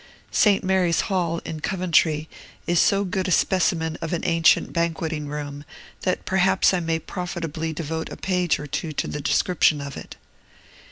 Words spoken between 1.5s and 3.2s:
Coventry, is so